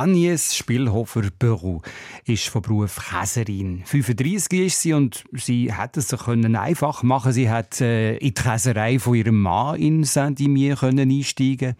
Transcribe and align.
Agnes 0.00 0.56
Spielhofer-Beru 0.56 1.82
ist 2.24 2.48
von 2.48 2.62
Beruf 2.62 3.10
Käserin. 3.10 3.82
35 3.84 4.60
ist 4.60 4.80
sie 4.80 4.94
und 4.94 5.24
sie 5.34 5.74
hat 5.74 5.98
es 5.98 6.08
sich 6.08 6.26
einfach 6.26 7.02
machen 7.02 7.32
Sie 7.34 7.50
hat 7.50 7.82
äh, 7.82 8.16
in 8.16 8.32
die 8.32 8.32
Käserei 8.32 8.98
von 8.98 9.14
ihrem 9.14 9.42
Mann 9.42 9.76
in 9.76 10.04
Saint-Imier 10.04 10.82
einsteigen 10.82 11.76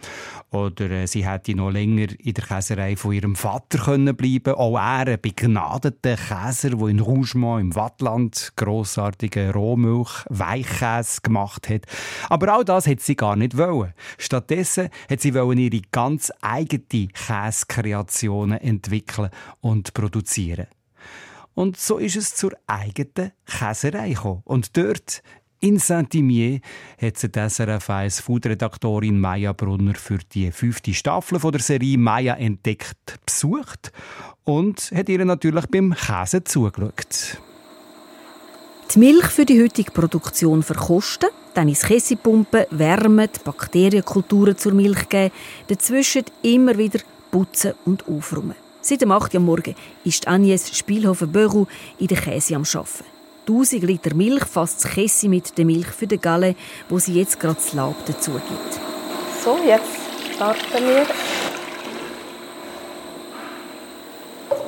oder 0.51 0.91
äh, 0.91 1.07
sie 1.07 1.27
hätte 1.27 1.55
noch 1.55 1.71
länger 1.71 2.09
in 2.19 2.35
der 2.35 2.45
Käserei 2.45 2.95
von 2.97 3.13
ihrem 3.13 3.37
Vater 3.37 3.79
können 3.79 4.15
bleiben. 4.15 4.53
Auch 4.55 4.77
er, 4.77 5.07
ein 5.07 5.21
begnadeter 5.21 6.17
Käser, 6.17 6.71
der 6.71 6.89
in 6.89 7.01
Rougemont 7.01 7.61
im 7.63 7.75
Wattland 7.75 8.53
grossartige 8.57 9.55
Rohmilch, 9.55 10.25
Weichkäse 10.29 11.23
gemacht 11.23 11.71
hat. 11.71 11.87
Aber 12.29 12.59
auch 12.59 12.65
das 12.65 12.87
hat 12.87 13.01
sie 13.01 13.17
gar 13.17 13.37
nicht 13.37 13.57
wollen. 13.57 13.95
Stattdessen 14.19 14.91
hat 15.09 15.21
sie 15.23 15.35
wollen 15.35 15.57
ihre 15.57 15.81
ganz 15.91 16.31
eigene 16.43 17.09
Käsekreationen 18.11 18.61
entwickeln 18.61 19.31
und 19.61 19.95
produzieren. 19.95 20.67
Und 21.55 21.77
so 21.77 21.99
ist 21.99 22.17
es 22.17 22.35
zur 22.35 22.53
eigenen 22.67 23.33
Käserei 23.47 24.11
gekommen. 24.11 24.43
Und 24.45 24.77
dort 24.77 25.23
in 25.61 25.79
Saint-Imier 25.79 26.61
hat 27.01 27.19
sie 27.19 27.29
die 27.29 27.49
SRF 27.49 27.91
1 27.91 28.21
Foodredaktorin 28.21 29.19
Maya 29.21 29.53
Brunner 29.53 29.95
für 29.95 30.19
die 30.19 30.51
fünfte 30.53 30.95
Staffel 30.95 31.39
von 31.39 31.53
der 31.53 31.61
Serie 31.61 31.99
Maya 31.99 32.35
entdeckt 32.35 33.19
besucht 33.27 33.93
und 34.45 34.91
hat 34.95 35.09
ihr 35.09 35.25
natürlich 35.25 35.67
beim 35.67 35.95
Käse 35.95 36.45
zugeschaut. 36.45 37.39
Die 38.95 38.99
Milch 38.99 39.27
für 39.27 39.45
die 39.45 39.63
heutige 39.63 39.91
Produktion 39.91 40.63
verkosten, 40.63 41.29
dann 41.55 41.69
ins 41.69 41.83
Käse 41.83 42.17
pumpen, 42.17 42.65
wärmen, 42.71 43.29
Bakterienkulturen 43.45 44.57
zur 44.57 44.73
Milch 44.73 45.09
geben, 45.09 45.33
dazwischen 45.69 46.25
immer 46.43 46.77
wieder 46.79 47.01
putzen 47.31 47.75
und 47.85 48.07
aufräumen. 48.09 48.55
Seit 48.83 49.03
dem 49.03 49.13
8. 49.13 49.35
Uhr 49.35 49.41
morgen 49.41 49.75
ist 50.05 50.27
Agnes 50.27 50.77
Spielhofer-Böru 50.77 51.67
in 51.99 52.07
der 52.07 52.19
Käse 52.19 52.57
am 52.57 52.63
Arbeiten. 52.63 53.05
1000 53.47 53.83
Liter 53.83 54.15
Milch 54.15 54.45
fasst 54.45 54.85
das 54.85 54.93
Kessi 54.93 55.29
mit 55.29 55.59
der 55.59 55.65
Milch 55.65 55.89
für 55.89 56.07
den 56.07 56.21
Galle, 56.21 56.55
wo 56.89 56.99
sie 56.99 57.15
jetzt 57.15 57.41
gerade 57.41 57.57
das 57.57 57.73
Laub 57.73 57.97
dazu 58.07 58.33
gibt. 58.33 58.81
So, 59.45 59.59
jetzt 59.67 59.85
starten 60.35 60.87
wir. 60.87 61.07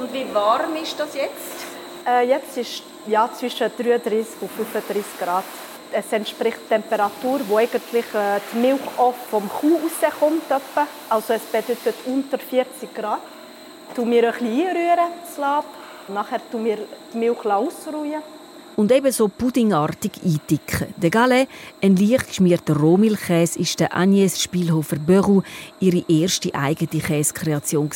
Und 0.00 0.12
wie 0.12 0.34
warm 0.34 0.76
ist 0.82 0.98
das 0.98 1.14
jetzt? 1.14 1.64
Äh, 2.06 2.28
jetzt 2.28 2.56
ist 2.56 2.82
ja 3.06 3.30
zwischen 3.32 3.70
33 3.76 4.26
und 4.40 4.50
35 4.50 5.04
Grad. 5.20 5.44
Es 5.94 6.12
entspricht 6.12 6.58
der 6.70 6.80
Temperatur, 6.80 7.40
wo 7.48 7.58
eigentlich 7.58 8.06
äh, 8.14 8.40
die 8.52 8.58
Milch 8.58 8.80
oft 8.96 9.26
vom 9.30 9.48
Kuh 9.48 9.78
rauskommt. 9.78 10.42
Also 11.10 11.34
es 11.34 11.42
bedeutet 11.42 11.94
unter 12.06 12.38
40 12.38 12.94
Grad. 12.94 13.20
Tun 13.94 14.10
wir 14.10 14.32
ein 14.32 14.32
bisschen 14.32 14.68
einrühren, 14.68 15.12
das 15.22 15.36
Lab. 15.36 15.66
Nachher 16.08 16.40
tun 16.50 16.64
wir 16.64 16.78
die 17.12 17.18
Milch 17.18 17.44
ausruhen 17.44 18.22
und 18.76 18.92
ebenso 18.92 19.28
puddingartig 19.28 20.12
eindicken. 20.24 20.94
Der 20.96 21.10
Galais, 21.10 21.46
ein 21.82 21.96
leicht 21.96 22.28
geschmierter 22.28 22.76
Rohmilchkäse, 22.76 23.58
ist 23.58 23.80
der 23.80 23.92
Agnès 23.92 24.40
Spielhofer 24.40 24.96
Beru 24.96 25.42
ihre 25.80 26.04
erste 26.08 26.54
eigene 26.54 27.02
Käsekreation 27.02 27.90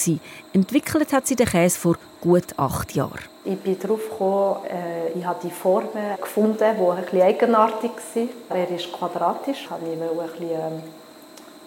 Entwickelt 0.53 1.13
hat 1.13 1.27
sie 1.27 1.37
den 1.37 1.47
Käse 1.47 1.79
vor 1.79 1.97
gut 2.21 2.47
acht 2.57 2.95
Jahren. 2.95 3.21
Ich 3.45 3.59
bin 3.59 3.79
darauf 3.79 4.11
gekommen, 4.11 4.57
äh, 4.67 5.19
ich 5.19 5.25
habe 5.25 5.39
die 5.43 5.51
Formen 5.51 6.17
gefunden, 6.21 6.59
die 6.59 6.65
ein 6.65 7.03
bisschen 7.03 7.23
eigenartig 7.23 7.91
waren. 8.15 8.29
Er 8.51 8.71
ist 8.71 8.93
quadratisch, 8.93 9.65
ich 9.65 9.71
wollte 9.71 9.85
ein 9.85 10.31
bisschen 10.31 10.51
ähm, 10.51 10.83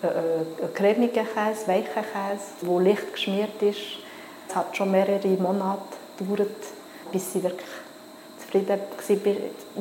äh, 0.03 0.07
äh, 0.07 0.67
cremigen 0.73 1.25
Käse, 1.25 1.67
weichen 1.67 1.85
Käse, 1.85 2.45
der 2.61 2.79
leicht 2.81 3.13
geschmiert 3.13 3.61
ist. 3.61 3.77
Es 4.47 4.55
hat 4.55 4.75
schon 4.75 4.91
mehrere 4.91 5.27
Monate 5.37 5.79
gedauert, 6.17 6.49
bis 7.11 7.33
sie 7.33 7.43
wirklich 7.43 7.67
zufrieden 8.49 8.79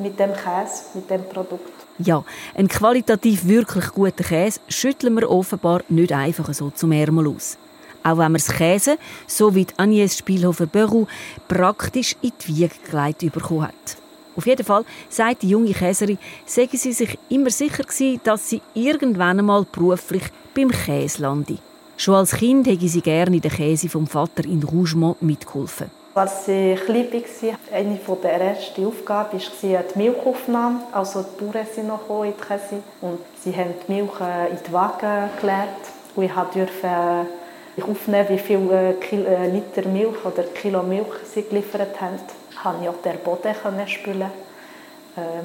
mit 0.01 0.19
dem 0.19 0.33
Käse, 0.33 0.83
mit 0.93 1.09
dem 1.09 1.23
Produkt. 1.23 1.73
Ja, 1.97 2.23
ein 2.55 2.67
qualitativ 2.67 3.45
wirklich 3.45 3.89
guter 3.89 4.23
Käse 4.23 4.59
schütteln 4.69 5.15
wir 5.15 5.29
offenbar 5.29 5.81
nicht 5.89 6.13
einfach 6.13 6.53
so 6.53 6.69
zum 6.69 6.91
Ärmel 6.91 7.27
aus. 7.27 7.57
Auch 8.03 8.17
wenn 8.17 8.31
man 8.31 8.35
das 8.35 8.47
Käse, 8.47 8.97
so 9.27 9.53
wie 9.53 9.67
Agnès 9.77 10.17
Spielhofer-Beru, 10.17 11.07
praktisch 11.47 12.15
in 12.21 12.31
die 12.41 12.47
Wiege 12.47 12.75
gelegt 12.89 13.33
bekommen 13.33 13.63
hat. 13.63 13.97
Auf 14.37 14.47
jeden 14.47 14.65
Fall 14.65 14.85
sagt 15.09 15.41
die 15.41 15.49
junge 15.49 15.73
Käserin, 15.73 16.17
sei 16.45 16.69
sie 16.71 16.93
sich 16.93 17.19
immer 17.27 17.49
sicher 17.49 17.83
gewesen, 17.83 18.21
dass 18.23 18.49
sie 18.49 18.61
irgendwann 18.73 19.39
einmal 19.39 19.65
beruflich 19.69 20.23
beim 20.55 20.71
Käse 20.71 21.23
lande. 21.23 21.57
Schon 21.97 22.15
als 22.15 22.31
Kind 22.31 22.65
hätte 22.67 22.87
sie 22.87 23.01
gerne 23.01 23.35
in 23.35 23.41
der 23.41 23.51
Käse 23.51 23.89
vom 23.89 24.07
Vater 24.07 24.45
in 24.45 24.63
Rougemont 24.63 25.21
mitgeholfen. 25.21 25.91
Als 26.19 26.49
ich 26.49 26.77
klein 26.83 27.07
war, 27.13 27.77
eine 27.77 27.97
der 28.21 28.41
ersten 28.41 28.85
Aufgaben 28.85 29.39
war 29.39 29.83
die 29.83 29.97
Milchaufnahme. 29.97 30.81
Also 30.91 31.23
die 31.23 31.45
Bauern 31.45 31.65
sind 31.73 31.87
noch 31.87 32.09
in 32.25 32.33
die 32.33 32.43
Käse 32.43 32.83
und 32.99 33.19
sie 33.41 33.55
haben 33.55 33.73
die 33.87 33.93
Milch 33.93 34.19
äh, 34.19 34.49
in 34.49 34.57
die 34.67 34.73
Waage 34.73 35.29
geleert. 35.39 35.79
Und 36.17 36.25
ich 36.25 36.33
durfte 36.33 36.65
äh, 36.87 37.81
aufnehmen, 37.81 38.27
wie 38.27 38.37
viele 38.37 38.97
äh, 38.99 39.49
Liter 39.49 39.87
Milch 39.87 40.25
oder 40.25 40.43
Kilo 40.43 40.83
Milch 40.83 41.07
sie 41.33 41.43
geliefert 41.43 42.01
haben. 42.01 42.19
Ich 42.51 42.57
konnte 42.57 42.89
auch 42.89 43.01
den 43.01 43.17
Boden 43.19 43.87
spülen 43.87 44.29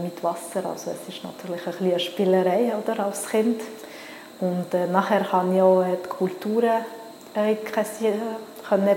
mit 0.03 0.25
Wasser. 0.25 0.69
Also 0.69 0.91
es 0.91 1.09
ist 1.09 1.23
natürlich 1.23 1.65
ein 1.69 1.87
eine 1.87 2.01
Spielerei 2.01 2.73
oder, 2.77 3.07
als 3.07 3.29
Kind. 3.29 3.61
Und 4.41 4.75
nachher 4.91 5.25
konnte 5.25 5.55
ich 5.55 5.63
auch 5.63 5.85
die 5.85 6.09
Kulturen 6.09 6.85
in 7.37 7.59
die 7.65 7.71
Käse 7.71 8.13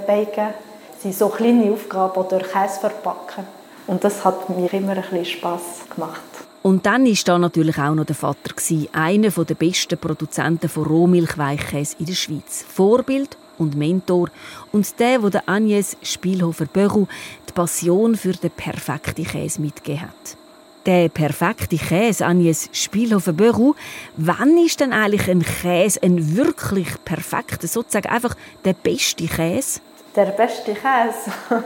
beigen 0.08 0.54
sind 1.00 1.16
so 1.16 1.30
kleine 1.30 1.72
Aufgaben 1.72 2.20
oder 2.20 2.40
Käse 2.40 2.80
verpacken. 2.80 3.46
Und 3.88 4.04
das 4.04 4.26
hat 4.26 4.50
mir 4.50 4.72
immer 4.74 4.94
ein 4.94 5.02
bisschen 5.02 5.26
Spass 5.26 5.86
gemacht. 5.94 6.22
Und 6.64 6.86
dann 6.86 7.06
war 7.06 7.18
da 7.24 7.38
natürlich 7.40 7.78
auch 7.78 7.96
noch 7.96 8.06
der 8.06 8.16
Vater, 8.16 8.54
einer 8.92 9.30
der 9.30 9.56
besten 9.56 9.98
Produzenten 9.98 10.68
von 10.68 10.86
Rohmilchweichkäse 10.86 11.96
in 12.00 12.08
der 12.08 12.14
Schweiz. 12.14 12.66
Vorbild 12.68 13.38
und 13.58 13.76
Mentor. 13.76 14.30
Und 14.72 15.00
der, 15.00 15.20
der 15.20 15.46
Agnès 15.46 15.96
Spielhofer-Böru 16.02 17.08
die 17.48 17.54
Passion 17.54 18.16
für 18.16 18.34
den 18.34 18.52
perfekten 18.52 19.26
Käse 19.26 19.62
mitgegeben 19.62 20.02
hat. 20.02 20.38
Der 20.86 21.10
perfekte 21.10 21.78
Käse, 21.78 22.26
Agnès 22.26 22.70
Spielhofer-Böru, 22.72 23.76
wann 24.18 24.58
ist 24.58 24.80
denn 24.80 24.94
eigentlich 24.94 25.30
ein 25.30 25.44
Käse 25.44 26.02
ein 26.04 26.36
wirklich 26.36 26.88
perfekter, 27.06 27.68
sozusagen 27.68 28.10
einfach 28.10 28.36
der 28.66 28.74
beste 28.74 29.26
Käse? 29.28 29.80
Der 30.18 30.32
beste 30.32 30.74
Käse? 30.74 31.32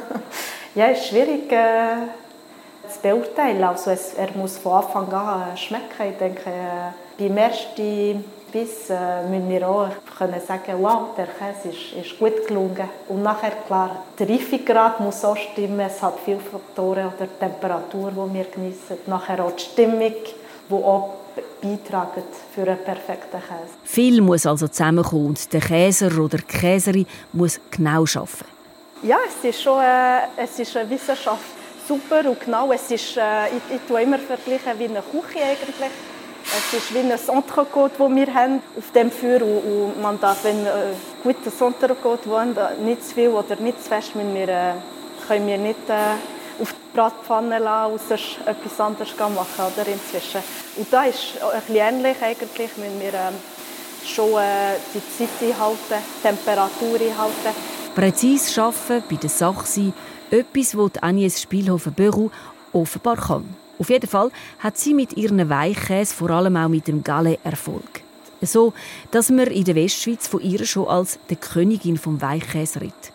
ja, 0.75 0.88
ist 0.88 1.07
schwierig 1.07 1.50
äh, 1.53 1.95
zu 2.89 3.00
beurteilen. 3.01 3.63
Also 3.63 3.91
es, 3.91 4.13
er 4.16 4.28
muss 4.35 4.57
von 4.57 4.73
Anfang 4.73 5.09
an 5.13 5.56
schmecken. 5.56 6.12
Ich 6.12 6.17
denke, 6.17 6.50
äh, 6.50 6.91
beim 7.17 7.38
ersten 7.38 8.25
Biss 8.51 8.90
äh, 8.90 9.23
müssen 9.29 9.47
wir 9.47 9.69
auch 9.69 9.88
können 10.17 10.41
sagen, 10.45 10.73
wow, 10.81 11.16
der 11.16 11.28
Käse 11.28 11.69
ist, 11.69 11.94
ist 11.94 12.19
gut 12.19 12.45
gelungen. 12.45 12.90
Und 13.07 13.23
nachher, 13.23 13.53
klar, 13.66 14.03
der 14.19 14.28
Reifegrad 14.28 15.00
muss 15.00 15.23
auch 15.23 15.38
stimmen. 15.38 15.79
Es 15.79 16.01
hat 16.03 16.16
viele 16.25 16.41
Faktoren 16.41 17.07
oder 17.07 17.28
die 17.28 17.40
Temperatur, 17.40 18.11
die 18.11 18.34
wir 18.34 18.44
genießen. 18.44 18.97
Nachher 19.06 19.45
auch 19.45 19.53
die 19.53 19.63
Stimmung, 19.63 20.16
die 20.69 20.73
auch 20.73 21.21
beitragen 21.62 22.24
für 22.53 22.62
einen 22.62 22.84
perfekten 22.84 23.40
Käse. 23.40 23.74
Viel 23.84 24.22
muss 24.22 24.46
also 24.46 24.68
zusammenkommen 24.68 25.28
und 25.28 25.53
der 25.53 25.62
Käser 25.62 26.18
oder 26.19 26.38
die 26.38 26.44
Käserin 26.44 27.05
muss 27.34 27.59
genau 27.70 28.02
arbeiten. 28.02 28.46
Ja, 29.03 29.17
es 29.28 29.44
ist 29.44 29.61
schon 29.61 29.82
äh, 29.82 30.20
es 30.38 30.59
ist 30.59 30.78
eine 30.78 30.90
Wissenschaft. 30.90 31.41
Super 31.88 32.29
und 32.29 32.40
genau. 32.40 32.72
Es 32.72 32.91
ist, 32.91 33.17
äh, 33.17 33.47
ich, 33.47 33.76
ich 33.76 33.82
tue 33.88 34.03
immer 34.03 34.20
vergleichen 34.20 34.78
wie 34.78 34.85
eine 34.85 35.02
Küche 35.02 35.44
eigentlich. 35.44 35.91
Es 36.44 36.73
ist 36.73 36.94
wie 36.94 37.00
ein 37.00 37.11
Entrecôte, 37.11 37.91
das 37.97 38.16
wir 38.16 38.34
haben 38.34 38.61
auf 38.78 38.91
dem 38.94 39.11
Feuer. 39.11 39.41
Und, 39.41 40.02
man 40.02 40.20
darf, 40.20 40.44
wenn 40.44 40.66
äh, 40.66 40.94
gutes 41.23 41.59
Entrecôte 41.59 42.28
wollen, 42.28 42.55
nicht 42.84 43.03
zu 43.03 43.16
viel 43.16 43.29
oder 43.29 43.55
nicht 43.58 43.82
zu 43.84 43.90
fest, 43.90 44.11
wir, 44.16 44.50
äh, 44.50 44.73
können 45.28 45.47
wir 45.47 45.58
nicht 45.58 45.90
äh, 45.90 46.16
auf 46.61 46.73
die 46.73 46.96
Bratpfanne 46.96 47.59
lassen 47.59 48.11
und 48.11 48.47
etwas 48.47 48.79
anderes 48.79 49.17
machen 49.17 49.73
oder 49.73 49.87
inzwischen. 49.87 50.41
Und 50.75 50.87
da 50.91 51.03
ist 51.03 51.37
ein 51.41 51.75
ähnlich 51.75 52.17
eigentlich, 52.22 52.72
wenn 52.78 52.99
wir 52.99 53.13
ähm, 53.13 53.34
schon 54.05 54.34
äh, 54.40 54.75
die 54.93 55.02
Zeit 55.17 55.49
einhalten, 55.49 55.78
die 55.90 56.22
Temperatur 56.22 56.96
einhalten. 56.96 57.58
Präzise 57.96 58.61
arbeiten, 58.61 59.03
bei 59.09 59.16
der 59.16 59.29
Sache 59.29 59.66
sein, 59.66 59.93
etwas, 60.29 60.72
das 60.72 61.03
Agnes 61.03 61.41
Spielhofer-Beru 61.41 62.29
offenbar 62.73 63.17
kann. 63.17 63.55
Auf 63.79 63.90
jeden 63.90 64.07
Fall 64.07 64.31
hat 64.59 64.78
sie 64.78 64.93
mit 64.93 65.17
ihren 65.17 65.49
Weichkäse 65.49 66.14
vor 66.14 66.29
allem 66.29 66.55
auch 66.55 66.69
mit 66.69 66.87
dem 66.87 67.03
Galle 67.03 67.40
Erfolg. 67.43 68.02
So, 68.41 68.73
dass 69.11 69.29
man 69.29 69.47
in 69.47 69.66
der 69.66 69.75
Westschweiz 69.75 70.28
von 70.28 70.41
ihr 70.41 70.66
schon 70.66 70.87
als 70.87 71.19
die 71.29 71.35
Königin 71.35 71.97
vom 71.97 72.22
Weichkäse 72.22 72.81
redet. 72.81 73.11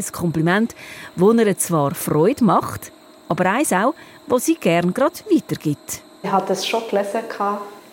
Ein 0.00 0.12
Kompliment, 0.12 0.74
das 1.16 1.34
ihr 1.34 1.58
zwar 1.58 1.94
Freude 1.94 2.44
macht, 2.44 2.90
aber 3.28 3.46
eins 3.46 3.72
auch, 3.72 3.94
das 4.28 4.46
sie 4.46 4.54
gern 4.54 4.94
gerade 4.94 5.16
weitergibt. 5.30 6.00
Ich 6.22 6.32
hatte 6.32 6.54
es 6.54 6.66
schon 6.66 6.82
gelesen, 6.88 7.20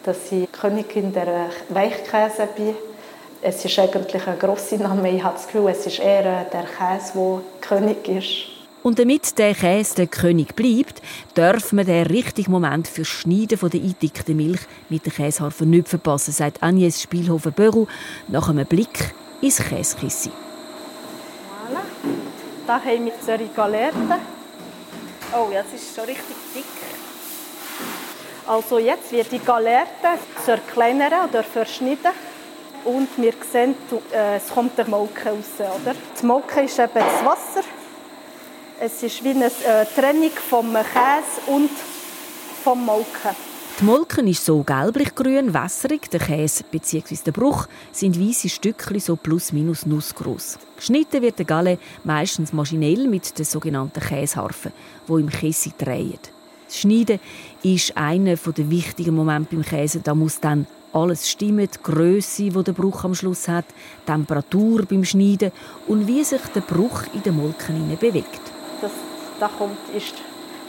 dass 0.03 0.31
ich 0.31 0.49
Königin 0.51 1.11
der 1.11 1.49
Weichkäse 1.69 2.47
bin. 2.55 2.75
Es 3.41 3.63
ist 3.63 3.77
eigentlich 3.77 4.25
ein 4.25 4.39
grosser 4.39 4.77
Name. 4.77 5.11
Ich 5.11 5.23
habe 5.23 5.35
das 5.35 5.47
Gefühl, 5.47 5.69
es 5.69 5.85
ist 5.85 5.99
eher 5.99 6.45
der 6.45 6.63
Käse, 6.63 7.11
der 7.13 7.41
König 7.61 8.07
ist. 8.07 8.57
Und 8.83 8.99
damit 8.99 9.37
der 9.37 9.53
Käse 9.53 9.95
der 9.95 10.07
König 10.07 10.55
bleibt, 10.55 11.01
darf 11.33 11.73
man 11.73 11.85
den 11.85 12.07
richtigen 12.07 12.51
Moment 12.51 12.87
für 12.87 13.03
Schneiden 13.03 13.57
von 13.57 13.69
der 13.69 13.81
eindickten 13.81 14.37
Milch 14.37 14.61
mit 14.87 15.05
der 15.05 15.11
Käseharfe 15.11 15.65
nicht 15.65 15.89
verpassen, 15.89 16.31
sagt 16.31 16.63
Agnes 16.63 17.01
Spielhofer-Böru 17.01 17.87
nach 18.29 18.47
einem 18.47 18.65
Blick 18.65 19.13
ins 19.41 19.57
Käsekissi. 19.57 20.31
Da 22.67 22.81
haben 22.83 23.05
wir 23.05 23.13
unsere 23.17 23.45
Galerten. 23.45 24.13
Oh, 25.33 25.47
jetzt 25.53 25.73
ist 25.73 25.89
es 25.89 25.95
schon 25.95 26.03
richtig 26.03 26.35
dick. 26.53 26.65
Also 28.45 28.77
jetzt 28.77 29.09
wird 29.13 29.31
die 29.31 29.39
Galerte 29.39 30.19
zerkleinern 30.43 31.29
oder 31.29 31.43
verschnitten. 31.43 32.11
Und 32.83 33.07
wir 33.15 33.33
sehen, 33.49 33.73
äh, 34.13 34.35
es 34.35 34.49
kommt 34.49 34.77
der 34.77 34.85
Molke 34.89 35.29
raus. 35.29 35.45
Oder? 35.59 35.95
Das 36.13 36.23
Molke 36.23 36.61
ist 36.61 36.77
eben 36.77 36.91
das 36.93 37.25
Wasser. 37.25 37.65
Es 38.81 39.01
ist 39.01 39.23
wie 39.23 39.29
eine 39.29 39.45
äh, 39.45 39.85
Trennung 39.95 40.31
vom 40.31 40.73
Käse 40.73 41.41
und 41.47 41.71
vom 42.65 42.85
Molken. 42.85 43.35
Die 43.79 43.83
Molken 43.83 44.25
ist 44.27 44.43
so 44.43 44.63
gelblich-grün, 44.63 45.53
wässrig. 45.53 46.09
Der 46.09 46.19
Käse 46.19 46.63
bzw. 46.63 47.15
der 47.27 47.31
Bruch 47.31 47.67
sind 47.91 48.19
weiße 48.19 48.49
Stückchen 48.49 48.99
so 48.99 49.15
plus 49.15 49.51
minus 49.51 49.85
nussgroß. 49.85 50.57
Geschnitten 50.77 51.21
wird 51.21 51.37
der 51.37 51.45
Galle 51.45 51.77
meistens 52.03 52.53
maschinell 52.53 53.07
mit 53.07 53.37
der 53.37 53.45
sogenannten 53.45 53.99
Käseharfe, 53.99 54.71
wo 55.05 55.19
im 55.19 55.29
Käse 55.29 55.73
dreht. 55.77 56.31
Das 56.65 56.79
Schneiden 56.79 57.19
ist 57.61 57.95
einer 57.95 58.35
der 58.35 58.69
wichtigen 58.71 59.13
Momente 59.13 59.55
beim 59.55 59.63
Käse. 59.63 59.99
Da 59.99 60.15
muss 60.15 60.39
dann 60.39 60.65
alles 60.91 61.29
stimmen, 61.29 61.69
die 61.71 61.83
Grösse, 61.83 62.49
die 62.49 62.63
der 62.63 62.73
Bruch 62.73 63.03
am 63.03 63.13
Schluss 63.13 63.47
hat, 63.47 63.65
die 63.67 64.11
Temperatur 64.11 64.87
beim 64.87 65.05
Schneiden 65.05 65.51
und 65.85 66.07
wie 66.07 66.23
sich 66.23 66.41
der 66.55 66.61
Bruch 66.61 67.03
in 67.13 67.21
den 67.21 67.35
Molken 67.35 67.95
bewegt. 67.99 68.41
Das, 68.81 68.91
da 69.39 69.47
kommt, 69.49 69.77
ist 69.95 70.15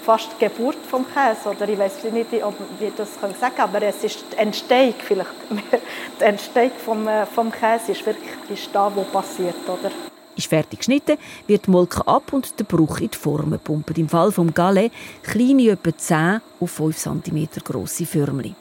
fast 0.08 0.30
die 0.40 0.46
Geburt 0.46 0.78
vom 0.90 1.04
Käse, 1.04 1.50
oder 1.50 1.68
ich 1.68 1.78
weiß 1.78 2.04
nicht, 2.04 2.42
ob 2.42 2.54
wir 2.78 2.92
das 2.96 3.20
sagen 3.20 3.34
können, 3.38 3.52
aber 3.58 3.82
es 3.82 4.02
ist 4.02 4.24
die 4.32 4.38
Entstehung 4.38 4.94
vielleicht. 5.06 5.28
die 6.20 6.24
Entstehung 6.24 6.70
vom, 6.82 7.06
äh, 7.06 7.26
vom 7.26 7.52
Käse 7.52 7.92
ist 7.92 8.06
wirklich 8.06 8.30
ist 8.48 8.70
da, 8.72 8.90
wo 8.94 9.02
passiert, 9.02 9.68
oder? 9.68 9.90
Ist 10.34 10.46
fertig 10.46 10.78
geschnitten, 10.78 11.18
wird 11.46 11.66
die 11.66 11.70
Molke 11.70 12.06
ab 12.06 12.32
und 12.32 12.58
der 12.58 12.64
Bruch 12.64 13.00
in 13.00 13.10
die 13.10 13.18
Form 13.18 13.50
gepumpt. 13.50 13.98
Im 13.98 14.08
Fall 14.08 14.32
vom 14.32 14.54
Galet 14.54 14.92
kleine 15.22 15.72
etwa 15.72 15.94
10 15.94 16.40
auf 16.58 16.70
5 16.70 16.96
cm 16.96 17.48
grosse 17.62 18.06
Förmchen. 18.06 18.56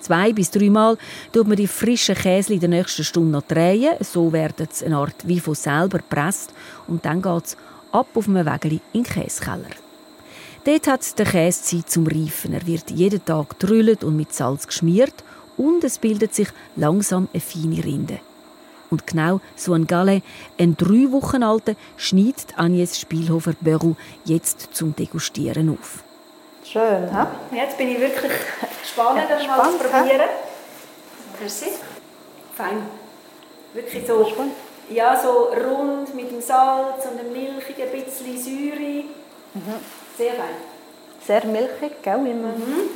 Zwei 0.00 0.32
bis 0.32 0.50
dreimal 0.50 0.98
tut 1.32 1.46
man 1.46 1.56
die 1.56 1.68
frischen 1.68 2.16
Käse 2.16 2.54
in 2.54 2.60
der 2.60 2.70
nächsten 2.70 3.04
Stunde 3.04 3.30
noch 3.30 3.42
drehen. 3.42 3.94
So 4.00 4.32
werden 4.32 4.66
sie 4.72 4.86
eine 4.86 4.96
Art 4.96 5.28
wie 5.28 5.38
von 5.38 5.54
selber 5.54 5.98
gepresst 5.98 6.52
und 6.88 7.04
dann 7.04 7.22
geht 7.22 7.44
es 7.44 7.56
ab 7.92 8.08
auf 8.14 8.26
einem 8.26 8.44
Wägeli 8.44 8.80
in 8.92 9.04
den 9.04 9.12
Käsekeller. 9.12 9.85
Dort 10.66 10.88
hat 10.88 11.16
der 11.16 11.26
Käse 11.26 11.62
Zeit 11.62 11.88
zum 11.88 12.08
Reifen. 12.08 12.52
Er 12.52 12.66
wird 12.66 12.90
jeden 12.90 13.24
Tag 13.24 13.50
gedrüllt 13.50 14.02
und 14.02 14.16
mit 14.16 14.34
Salz 14.34 14.66
geschmiert 14.66 15.14
und 15.56 15.84
es 15.84 15.98
bildet 15.98 16.34
sich 16.34 16.48
langsam 16.74 17.28
eine 17.32 17.40
feine 17.40 17.84
Rinde. 17.84 18.18
Und 18.90 19.06
genau 19.06 19.40
so 19.54 19.74
ein 19.74 19.86
Galet, 19.86 20.24
ein 20.58 20.76
drei 20.76 21.12
Wochen 21.12 21.44
alter, 21.44 21.76
schneidet 21.96 22.46
Agnes 22.56 22.98
Spielhofer-Beru 22.98 23.94
jetzt 24.24 24.70
zum 24.72 24.96
Degustieren 24.96 25.70
auf. 25.70 26.02
Schön, 26.64 27.12
ha? 27.12 27.30
Jetzt 27.52 27.78
bin 27.78 27.90
ich 27.90 28.00
wirklich 28.00 28.32
gespannt, 28.82 29.20
das 29.28 29.46
mal 29.46 29.70
zu 29.70 29.78
probieren. 29.78 30.28
Merci. 31.38 31.66
Fein. 32.56 32.82
Wirklich 33.72 34.04
so, 34.04 34.26
ja, 34.90 35.16
so 35.16 35.52
rund 35.64 36.12
mit 36.12 36.28
dem 36.28 36.40
Salz 36.40 37.06
und 37.08 37.20
dem 37.20 37.32
Milchig, 37.32 37.76
ein 37.80 38.04
bisschen 38.04 38.36
Säure. 38.36 39.04
Mhm. 39.54 40.05
Sehr 40.16 40.34
fein. 40.34 40.56
Sehr 41.26 41.44
milchig, 41.46 42.02
gell? 42.02 42.18
Mhm. 42.18 42.90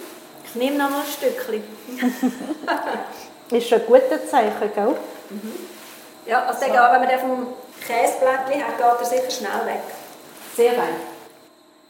Ich 0.45 0.55
nehme 0.55 0.79
noch 0.79 0.91
mal 0.91 1.01
ein 1.01 1.07
Stückchen. 1.07 1.63
ist 3.51 3.73
ein 3.73 3.83
gutes 3.87 4.31
Zeichen, 4.31 4.73
gell? 4.75 4.97
Mhm. 5.31 5.53
Ja, 6.27 6.45
also 6.47 6.61
so. 6.61 6.67
wenn 6.67 7.01
man 7.01 7.09
den 7.09 7.19
vom 7.19 7.47
Käseblättchen 7.81 8.63
hat, 8.67 8.77
geht 8.79 8.87
er 8.87 9.05
sicher 9.05 9.31
schnell 9.31 9.67
weg. 9.67 9.83
Sehr 10.57 10.73
fein. 10.73 10.95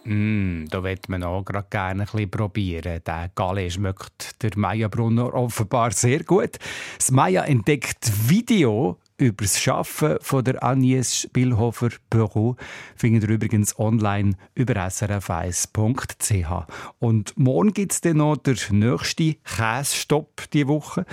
Mm, 0.05 0.67
da 0.71 0.83
wird 0.83 1.09
man 1.09 1.23
auch 1.23 1.45
gerade 1.45 1.67
gerne 1.69 2.03
ein 2.03 2.07
bisschen 2.07 2.31
probieren. 2.31 3.03
Der 3.07 3.31
Galle 3.35 3.71
schmeckt 3.71 4.43
der 4.43 4.53
Maya 4.57 4.89
Brunner 4.89 5.35
offenbar 5.35 5.91
sehr 5.93 6.25
gut. 6.25 6.59
Das 6.97 7.11
Maya 7.11 7.45
entdeckt 7.45 8.11
Video 8.29 8.97
über 9.21 9.45
das 9.45 9.69
Arbeiten 9.69 10.19
von 10.23 10.45
der 10.45 10.65
Agnes 10.65 11.21
Spielhofer 11.23 11.91
Büro 12.09 12.57
findet 12.97 13.25
ihr 13.25 13.31
übrigens 13.31 13.79
online 13.79 14.33
über 14.55 14.75
srf1.ch. 14.75 16.67
Und 16.99 17.35
morgen 17.37 17.73
gibt 17.73 17.93
es 17.93 18.01
dann 18.01 18.17
noch 18.17 18.37
den 18.39 18.57
nächsten 18.71 19.37
Käsestopp 19.45 20.51
diese 20.53 20.69
Woche. 20.69 21.05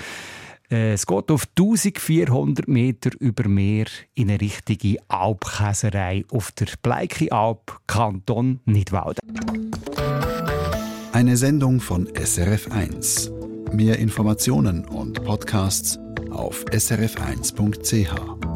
Äh, 0.71 0.93
es 0.93 1.05
geht 1.05 1.29
auf 1.29 1.47
1400 1.57 2.67
Meter 2.67 3.11
über 3.19 3.47
Meer 3.47 3.87
in 4.15 4.29
eine 4.29 4.39
richtige 4.39 4.97
Alpkäserei 5.09 6.25
auf 6.31 6.51
der 6.53 6.67
Bleike 6.81 7.31
Alp, 7.31 7.79
Kanton 7.87 8.61
Nidwalden. 8.65 9.19
Eine 11.11 11.35
Sendung 11.35 11.79
von 11.79 12.07
SRF1. 12.07 13.31
Mehr 13.73 13.99
Informationen 13.99 14.85
und 14.85 15.23
Podcasts 15.25 15.99
auf 16.31 16.65
srf1.ch. 16.65 18.46